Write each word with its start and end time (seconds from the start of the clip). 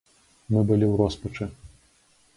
Мы 0.55 0.63
былі 0.71 0.85
ў 0.87 0.93
роспачы. 1.03 1.45